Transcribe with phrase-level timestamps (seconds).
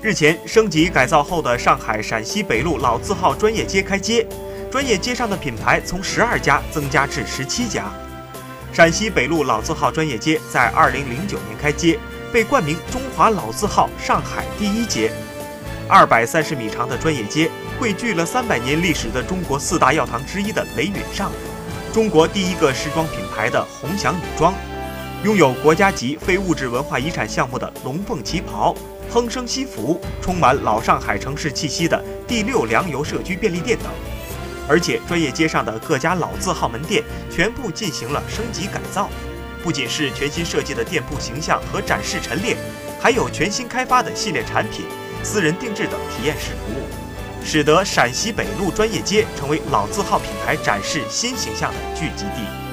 [0.00, 4.24] 日前，升级改造后的上海陕西北路老字号专业街开街，
[4.70, 7.86] 专业街上的品牌从十二家增加至十七家。
[8.72, 11.98] 陕西北路老字号专业街在二零零九年开街，
[12.32, 15.10] 被冠名“中华老字号上海第一街”。
[15.90, 21.32] 二百三十米长的专业街汇聚了三百年历史的中国四大药堂之一的雷允上，
[21.92, 24.54] 中国第一个时装品牌的鸿翔女装，
[25.24, 28.76] 拥有国家级非物质文化遗产项目的龙凤旗袍、
[29.10, 33.86] 亨生西服，充满老上海城市气息的第六粮油社区便利店等。
[34.68, 39.08] 而且，专业街上的各家老字号门店全部进行了升级改造，
[39.62, 42.54] 不仅是全新设计的店铺形象和展示陈列，
[43.00, 44.84] 还有全新开发的系列产品、
[45.22, 46.84] 私人定制等体验式服务，
[47.42, 52.67] 使得陕西北路专业街成为老字号品牌展示新形象的聚集地。